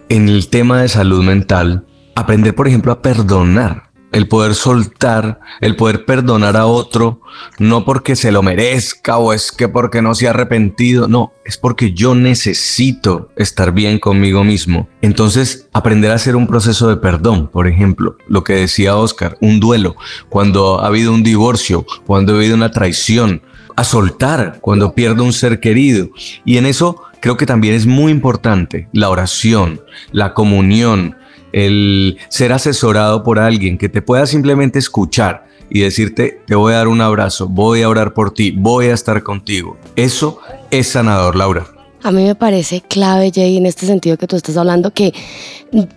[0.08, 5.76] en el tema de salud mental aprender, por ejemplo, a perdonar el poder soltar, el
[5.76, 7.20] poder perdonar a otro,
[7.58, 11.56] no porque se lo merezca o es que porque no se ha arrepentido, no, es
[11.56, 14.88] porque yo necesito estar bien conmigo mismo.
[15.02, 19.60] Entonces, aprender a hacer un proceso de perdón, por ejemplo, lo que decía Oscar, un
[19.60, 19.96] duelo,
[20.28, 23.42] cuando ha habido un divorcio, cuando ha habido una traición,
[23.76, 26.08] a soltar cuando pierdo un ser querido.
[26.44, 31.16] Y en eso creo que también es muy importante la oración, la comunión,
[31.58, 36.76] el ser asesorado por alguien que te pueda simplemente escuchar y decirte, te voy a
[36.76, 39.76] dar un abrazo, voy a orar por ti, voy a estar contigo.
[39.96, 40.40] Eso
[40.70, 41.66] es sanador, Laura.
[42.02, 45.12] A mí me parece clave, Jay, en este sentido que tú estás hablando, que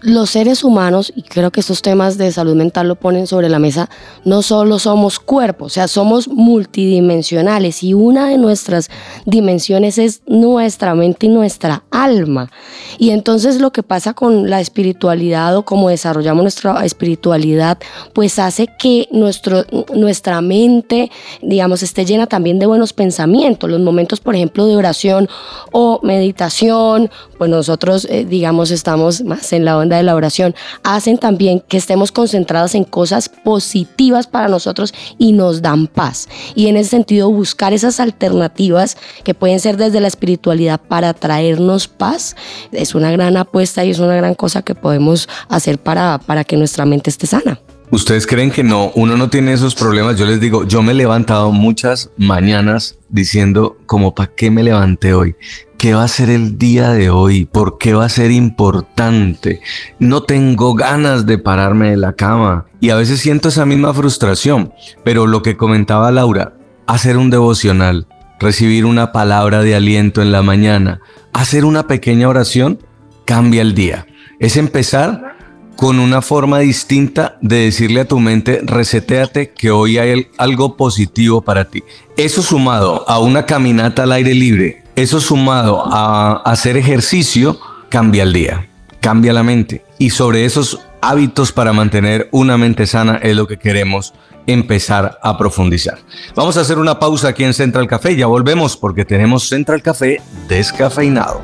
[0.02, 3.60] los seres humanos, y creo que estos temas de salud mental lo ponen sobre la
[3.60, 3.90] mesa,
[4.26, 8.90] no solo somos cuerpos, o sea, somos multidimensionales y una de nuestras
[9.26, 12.52] dimensiones es nuestra mente y nuestra alma.
[12.98, 17.78] Y entonces lo que pasa con la espiritualidad o cómo desarrollamos nuestra espiritualidad,
[18.14, 23.70] pues hace que nuestro, nuestra mente, digamos, esté llena también de buenos pensamientos.
[23.70, 25.30] Los momentos, por ejemplo, de oración
[25.72, 30.56] o meditación, pues nosotros, eh, digamos, estamos más en en la onda de la oración,
[30.84, 36.28] hacen también que estemos concentrados en cosas positivas para nosotros y nos dan paz.
[36.56, 41.88] Y en ese sentido, buscar esas alternativas que pueden ser desde la espiritualidad para traernos
[41.88, 42.36] paz
[42.72, 46.58] es una gran apuesta y es una gran cosa que podemos hacer para, para que
[46.58, 47.60] nuestra mente esté sana.
[47.92, 48.90] ¿Ustedes creen que no?
[48.96, 50.18] Uno no tiene esos problemas.
[50.18, 55.14] Yo les digo, yo me he levantado muchas mañanas diciendo, como, ¿para qué me levanté
[55.14, 55.36] hoy?
[55.78, 57.44] ¿Qué va a ser el día de hoy?
[57.44, 59.60] ¿Por qué va a ser importante?
[60.00, 62.66] No tengo ganas de pararme de la cama.
[62.80, 64.72] Y a veces siento esa misma frustración.
[65.04, 66.54] Pero lo que comentaba Laura,
[66.88, 68.08] hacer un devocional,
[68.40, 71.02] recibir una palabra de aliento en la mañana,
[71.34, 72.80] hacer una pequeña oración,
[73.26, 74.08] cambia el día.
[74.40, 75.41] Es empezar
[75.82, 81.42] con una forma distinta de decirle a tu mente, reseteate que hoy hay algo positivo
[81.42, 81.84] para ti.
[82.16, 88.32] Eso sumado a una caminata al aire libre, eso sumado a hacer ejercicio, cambia el
[88.32, 89.84] día, cambia la mente.
[89.98, 94.14] Y sobre esos hábitos para mantener una mente sana es lo que queremos
[94.46, 95.98] empezar a profundizar.
[96.36, 100.22] Vamos a hacer una pausa aquí en Central Café, ya volvemos porque tenemos Central Café
[100.48, 101.42] descafeinado.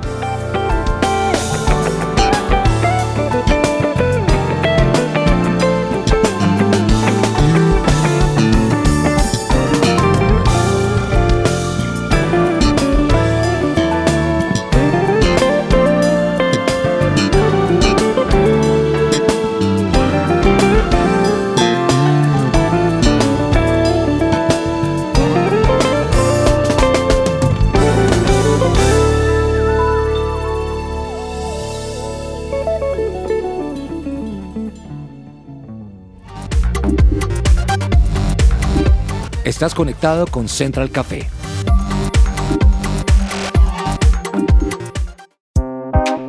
[39.57, 41.27] Estás conectado con Central Café.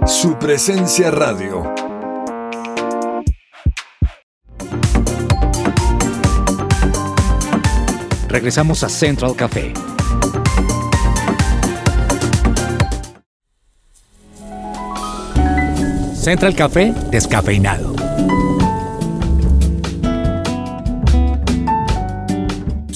[0.06, 1.62] Su presencia radio.
[8.28, 9.74] Regresamos a Central Café.
[16.14, 17.97] Central Café descafeinado.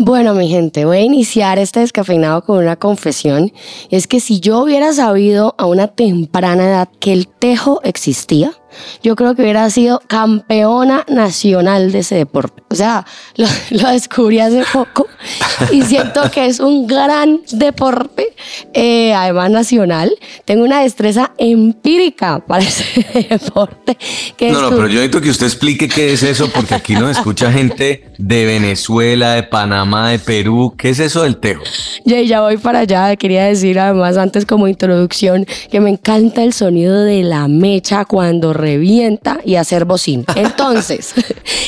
[0.00, 3.52] Bueno, mi gente, voy a iniciar este descafeinado con una confesión.
[3.90, 8.52] Es que si yo hubiera sabido a una temprana edad que el tejo existía,
[9.02, 12.62] yo creo que hubiera sido campeona nacional de ese deporte.
[12.70, 13.06] O sea,
[13.36, 13.48] lo,
[13.90, 15.08] descubrí hace poco
[15.72, 18.34] y siento que es un gran deporte,
[18.72, 20.14] eh, además nacional.
[20.44, 23.96] Tengo una destreza empírica para ese deporte.
[24.40, 27.52] no, no, pero yo necesito que usted explique qué es eso, porque aquí nos escucha
[27.52, 30.74] gente de Venezuela, de Panamá, de Perú.
[30.76, 31.62] ¿Qué es eso del tejo?
[32.04, 33.14] Ya, ya voy para allá.
[33.16, 38.52] Quería decir además antes como introducción que me encanta el sonido de la mecha cuando
[38.52, 40.24] revienta y hacer bocín.
[40.36, 41.14] Entonces,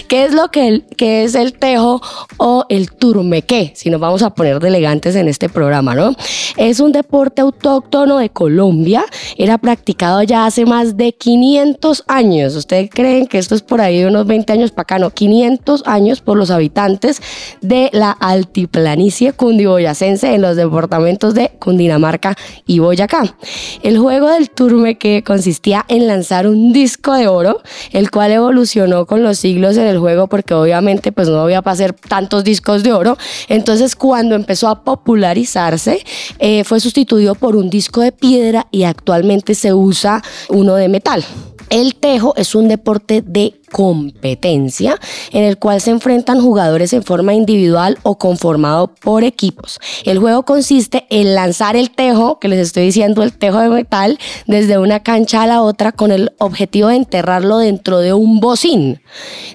[0.09, 2.01] ¿qué es lo que, el, es el tejo
[2.37, 2.93] o el
[3.41, 3.73] turmequé?
[3.75, 6.15] Si nos vamos a poner de elegantes en este programa, ¿no?
[6.57, 9.05] Es un deporte autóctono de Colombia.
[9.37, 12.57] Era practicado ya hace más de 500 años.
[12.57, 14.99] ¿Ustedes creen que esto es por ahí de unos 20 años para acá?
[14.99, 17.23] No, 500 años por los habitantes
[17.61, 23.35] de la altiplanicie cundiboyacense en los departamentos de Cundinamarca y Boyacá.
[23.83, 27.61] El juego del turmequé consistía en lanzar un disco de oro,
[27.93, 31.75] el cual evolucionó con los siglos en el juego porque obviamente pues no había para
[31.75, 33.17] hacer tantos discos de oro.
[33.49, 36.05] Entonces cuando empezó a popularizarse
[36.39, 41.25] eh, fue sustituido por un disco de piedra y actualmente se usa uno de metal.
[41.71, 44.99] El tejo es un deporte de competencia
[45.33, 49.79] en el cual se enfrentan jugadores en forma individual o conformado por equipos.
[50.05, 54.19] El juego consiste en lanzar el tejo, que les estoy diciendo el tejo de metal,
[54.47, 59.01] desde una cancha a la otra con el objetivo de enterrarlo dentro de un bocín,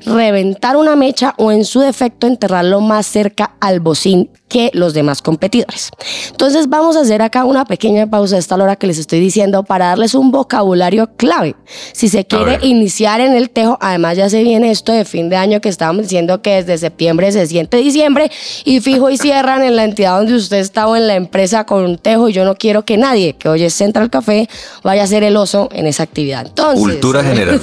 [0.06, 5.22] reventar una mecha o en su defecto enterrarlo más cerca al bocín que los demás
[5.22, 5.90] competidores.
[6.30, 9.64] Entonces vamos a hacer acá una pequeña pausa a esta hora que les estoy diciendo
[9.64, 11.56] para darles un vocabulario clave.
[11.94, 15.36] Si se quiere iniciar en el tejo, además ya se viene esto de fin de
[15.36, 18.32] año que estábamos diciendo que desde septiembre se siente diciembre
[18.64, 21.84] y fijo y cierran en la entidad donde usted está o en la empresa con
[21.84, 24.48] un tejo y yo no quiero que nadie que hoy es Central Café
[24.84, 26.46] vaya a ser el oso en esa actividad.
[26.46, 27.62] Entonces, Cultura general.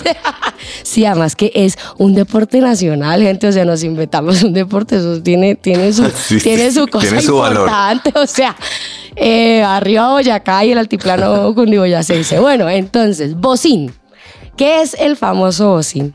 [0.83, 5.23] sí, además que es un deporte nacional, gente, o sea, nos inventamos un deporte, eso
[5.23, 6.05] tiene, tiene su,
[6.43, 8.25] tiene su cosa tiene su importante, valor.
[8.25, 8.57] o sea,
[9.17, 12.39] eh, arriba Boyacá y el altiplano cundiboyacense.
[12.39, 13.93] Bueno, entonces, bocín.
[14.57, 16.15] ¿Qué es el famoso bocín?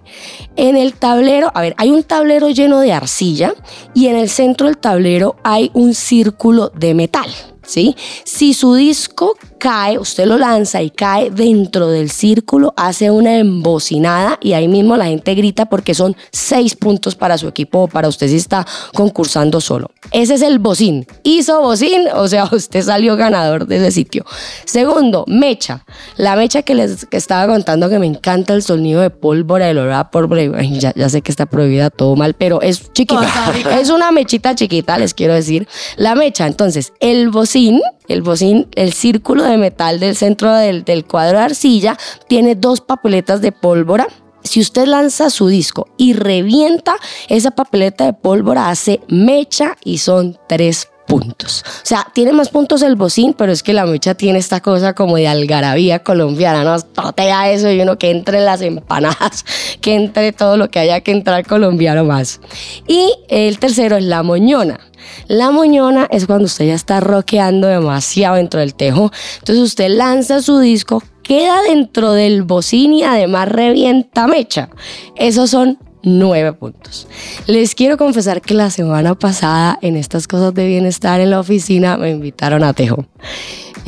[0.55, 3.53] En el tablero, a ver, hay un tablero lleno de arcilla
[3.93, 7.29] y en el centro del tablero hay un círculo de metal.
[7.63, 7.97] ¿Sí?
[8.23, 14.37] Si su disco cae, usted lo lanza y cae dentro del círculo, hace una embocinada
[14.41, 18.07] y ahí mismo la gente grita porque son seis puntos para su equipo o para
[18.07, 19.91] usted si está concursando solo.
[20.11, 21.05] Ese es el bocín.
[21.23, 24.25] Hizo bocín, o sea, usted salió ganador de ese sitio.
[24.65, 25.85] Segundo, mecha.
[26.15, 30.09] La mecha que les estaba contando que me encanta el sonido de pólvora, el olor
[30.11, 30.43] pólvora.
[30.63, 33.27] Ya, ya sé que está prohibida todo mal, pero es chiquita.
[33.77, 35.67] Es una mechita chiquita, les quiero decir.
[35.97, 41.05] La mecha, entonces, el bocín el bocín, el círculo de metal del centro del, del
[41.05, 44.07] cuadro de arcilla, tiene dos papeletas de pólvora.
[44.43, 46.95] Si usted lanza su disco y revienta
[47.27, 51.63] esa papeleta de pólvora, hace mecha y son tres puntos.
[51.65, 54.93] O sea, tiene más puntos el bocín, pero es que la mecha tiene esta cosa
[54.93, 56.79] como de algarabía colombiana, ¿no?
[56.79, 59.45] Totea eso y uno que entre las empanadas,
[59.81, 62.39] que entre todo lo que haya que entrar colombiano más.
[62.87, 64.79] Y el tercero es la moñona.
[65.27, 69.11] La moñona es cuando usted ya está roqueando demasiado dentro del tejo.
[69.39, 74.69] Entonces usted lanza su disco, queda dentro del bocín y además revienta mecha.
[75.15, 77.07] Esos son nueve puntos.
[77.45, 81.97] Les quiero confesar que la semana pasada en estas cosas de bienestar en la oficina
[81.97, 83.05] me invitaron a Tejo.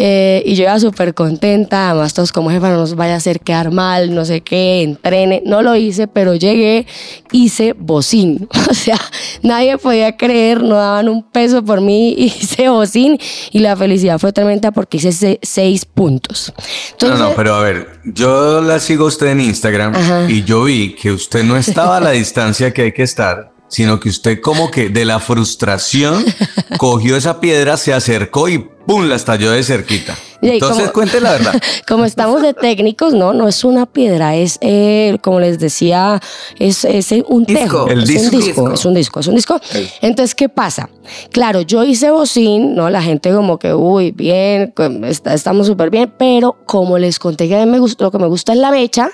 [0.01, 3.41] Eh, y yo iba súper contenta, además todos como jefa no nos vaya a hacer
[3.41, 5.43] quedar mal, no sé qué, entrene.
[5.45, 6.87] No lo hice, pero llegué,
[7.33, 8.47] hice bocín.
[8.69, 8.99] O sea,
[9.41, 13.17] nadie podía creer, no daban un peso por mí, hice bocín
[13.51, 16.53] y la felicidad fue tremenda porque hice se- seis puntos.
[17.01, 20.25] no, no, pero a ver, yo la sigo a usted en Instagram Ajá.
[20.29, 23.99] y yo vi que usted no estaba a la distancia que hay que estar, sino
[23.99, 26.23] que usted como que de la frustración
[26.77, 29.07] cogió esa piedra, se acercó y ¡pum!
[29.07, 30.17] la estalló de cerquita.
[30.41, 31.53] Y Entonces como- cuente la verdad.
[31.87, 36.21] Como estamos de técnicos, no, no es una piedra, es, eh, como les decía,
[36.59, 37.63] es, es un Disco.
[37.63, 37.87] tejo.
[37.89, 38.35] El es disco.
[38.35, 39.59] un disco, es un disco, es un disco.
[40.01, 40.89] Entonces, ¿qué pasa?
[41.31, 42.89] Claro, yo hice bocín, ¿no?
[42.89, 44.73] La gente como que, uy, bien,
[45.05, 48.19] está- estamos súper bien, pero como les conté que a mí me gusta, lo que
[48.19, 49.09] me gusta es la mecha,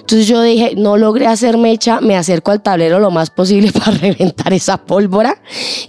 [0.00, 3.92] entonces yo dije, no logré hacer mecha, me acerco al tablero lo más posible para
[3.98, 5.40] reventar esa pólvora.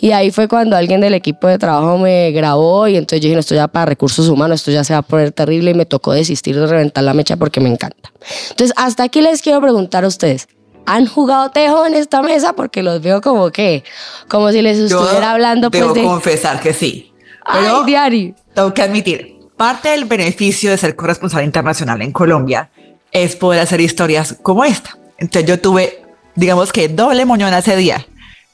[0.02, 3.36] Y ahí fue cuando alguien del equipo de trabajo me grabó y entonces yo dije,
[3.36, 5.86] no, esto ya para recursos humanos, esto ya se va a poner terrible y me
[5.86, 8.12] tocó desistir de reventar la mecha porque me encanta.
[8.52, 10.48] Entonces, hasta aquí les quiero preguntar a ustedes.
[10.86, 12.54] ¿Han jugado tejo en esta mesa?
[12.54, 13.84] Porque los veo como que,
[14.28, 16.04] como si les Yo estuviera hablando pues debo de...
[16.04, 17.12] confesar que sí.
[17.52, 18.36] Pero Ay, Diari.
[18.54, 22.70] tengo que admitir, parte del beneficio de ser corresponsal internacional en Colombia
[23.12, 24.98] es poder hacer historias como esta.
[25.18, 26.04] Entonces yo tuve,
[26.36, 28.06] digamos que doble moñona ese día.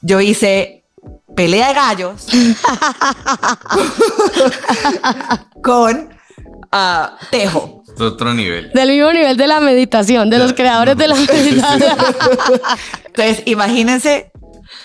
[0.02, 0.81] Yo hice
[1.36, 2.28] pelea de gallos
[5.64, 6.10] con
[6.72, 7.84] ah, tejo.
[8.00, 8.72] Otro nivel.
[8.74, 11.98] Del mismo nivel de la meditación, de los creadores de la meditación.
[13.06, 14.32] Entonces imagínense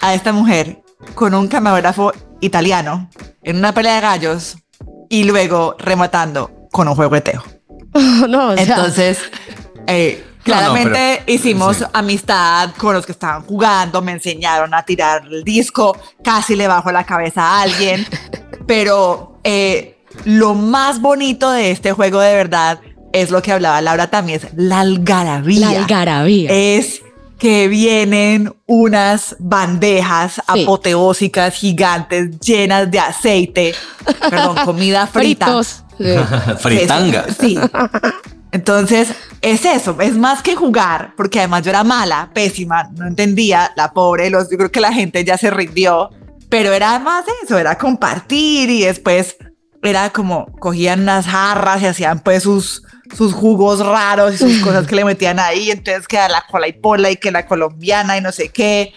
[0.01, 0.83] a esta mujer
[1.15, 3.09] con un camarógrafo italiano
[3.43, 4.57] en una pelea de gallos
[5.09, 7.45] y luego rematando con un juego de tejo.
[8.29, 9.19] no, o sea, Entonces,
[9.87, 11.85] eh, No, no, claramente pero- hicimos sí.
[11.93, 16.91] amistad con los que estaban jugando, me enseñaron a tirar el disco, casi le bajo
[16.93, 18.07] la cabeza a alguien,
[18.67, 22.81] pero eh, lo más bonito de este juego de verdad
[23.13, 25.71] es lo que hablaba Laura también, es la algarabía.
[25.71, 26.51] la algarabía.
[26.51, 27.01] Es
[27.39, 30.63] que vienen unas bandejas Sí.
[30.63, 33.75] apoteósicas gigantes llenas de aceite,
[34.31, 35.47] perdón, comida frita.
[35.47, 35.83] Fritos.
[36.59, 37.27] Fritanga.
[37.39, 37.59] Sí.
[38.53, 43.73] Entonces, es eso, es más que jugar, porque además yo era mala, pésima, no entendía,
[43.77, 46.11] la pobre, los, yo creo que la gente ya se rindió,
[46.49, 49.37] pero era más eso, era compartir y después
[49.83, 52.83] era como cogían unas jarras y hacían pues sus,
[53.15, 56.73] sus jugos raros y sus cosas que le metían ahí, entonces que la cola y
[56.73, 58.93] pola y que la colombiana y no sé qué.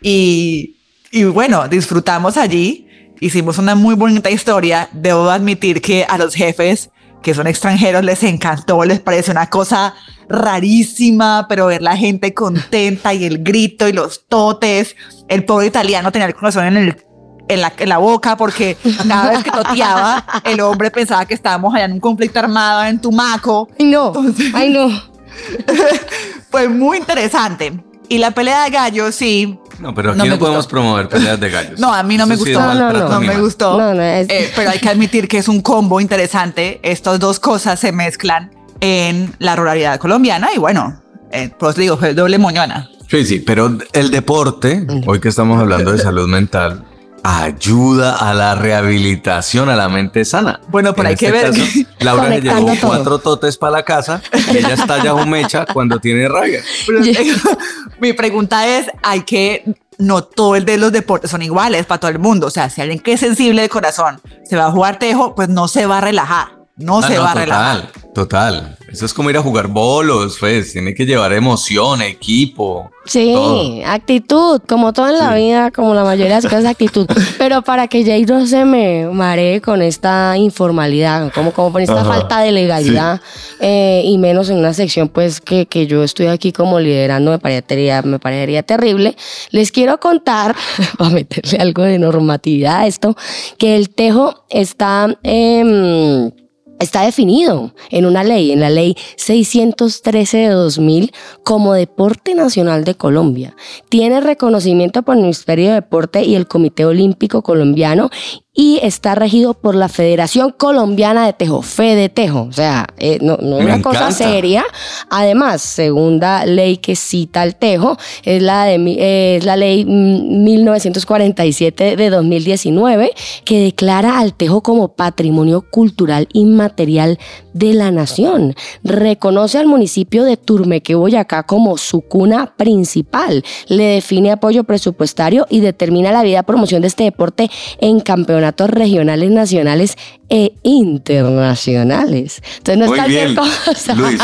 [0.00, 0.76] Y,
[1.10, 2.85] y bueno, disfrutamos allí,
[3.20, 4.88] hicimos una muy bonita historia.
[4.92, 6.90] Debo admitir que a los jefes
[7.22, 9.94] que son extranjeros les encantó, les parece una cosa
[10.28, 14.94] rarísima, pero ver la gente contenta y el grito y los totes.
[15.28, 17.06] El pobre italiano tenía el corazón en el
[17.48, 18.76] en la, en la boca porque
[19.08, 23.00] cada vez que toteaba el hombre pensaba que estábamos allá en un conflicto armado en
[23.00, 24.12] Tumaco Ay, no.
[24.52, 24.88] Ay, no.
[26.50, 27.72] fue muy interesante
[28.08, 31.38] y la pelea de gallos sí No, pero aquí No no, me podemos promover peleas
[31.38, 31.78] de gallos.
[31.80, 32.60] No, a mí no Eso me sí gustó.
[32.60, 33.14] No, no, maltrato no.
[33.14, 33.78] no me gustó.
[33.78, 36.80] No, no, es- Eh, pero hay que admitir que es un combo interesante.
[36.82, 38.50] Estas dos cosas se mezclan
[38.80, 41.00] en la ruralidad colombiana y bueno,
[41.32, 42.88] eh, pues digo, fue doble moñona.
[43.08, 46.84] Sí, sí, pero el deporte, hoy que estamos hablando de salud mental,
[47.26, 50.60] ayuda a la rehabilitación a la mente sana.
[50.68, 51.50] Bueno, pero En hay que este ver.
[51.50, 51.64] caso,
[52.00, 52.88] Laura se llevó todo.
[52.88, 54.22] cuatro totes para la casa
[54.52, 56.62] y ella estalla un mecha cuando tiene rabia.
[56.86, 57.00] Pero,
[58.00, 59.64] mi pregunta es, hay que,
[59.98, 62.46] no todo el de los deportes son iguales para todo el mundo.
[62.46, 65.48] O sea, si alguien que es sensible de corazón se va a jugar tejo, pues
[65.48, 66.55] no se va a relajar.
[66.78, 67.76] No Ah, se no, va a relajar.
[67.92, 68.76] total, total.
[68.92, 70.72] Eso es como ir a jugar bolos, pues.
[70.74, 72.90] Tiene que llevar emoción, equipo.
[73.06, 73.86] Sí, todo.
[73.86, 75.42] actitud, como todo en la Sí.
[75.44, 77.06] vida, como la mayoría de las cosas, actitud.
[77.38, 82.00] Pero para que Jay no se me maree con esta informalidad, como, como con esta
[82.02, 83.22] Ajá, falta de legalidad,
[83.60, 87.38] eh, y menos en una sección pues que, que yo estoy aquí como liderando, me
[87.38, 89.16] parecería, me parecería terrible,
[89.50, 90.54] les quiero contar,
[90.98, 93.16] para meterle algo de normatividad a esto,
[93.56, 95.16] que el tejo está...
[95.22, 96.30] em,
[96.78, 101.12] Está definido en una ley, en la ley 613 de 2000,
[101.42, 103.56] como deporte nacional de Colombia.
[103.88, 108.10] Tiene reconocimiento por el Ministerio de Deporte y el Comité Olímpico Colombiano
[108.56, 112.42] y está regido por la Federación Colombiana de Tejo, Fede Tejo.
[112.44, 114.64] O sea, eh, no, no es una cosa seria.
[115.10, 121.96] Además, segunda ley que cita el Tejo es la, de, es la ley mm, 1947
[121.96, 123.12] de 2019
[123.44, 127.18] que declara al Tejo como patrimonio cultural inmaterial
[127.52, 128.54] de la nación.
[128.82, 133.44] Reconoce al municipio de Turmeque, Boyacá como su cuna principal.
[133.68, 137.50] Le define apoyo presupuestario y determina la vida promoción de este deporte
[137.80, 139.96] en campeonatos regionales, nacionales
[140.28, 142.42] e internacionales.
[142.58, 143.94] Entonces no es Muy cualquier bien, cosa.
[143.94, 144.20] Luis,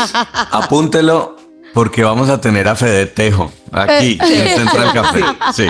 [0.51, 1.35] apúntelo
[1.73, 5.21] porque vamos a tener a Fede Tejo aquí en Central Café.
[5.55, 5.67] Sí,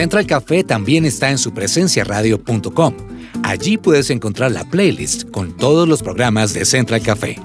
[0.00, 2.94] Central Café también está en supresenciaradio.com.
[3.42, 7.36] Allí puedes encontrar la playlist con todos los programas de Central Café.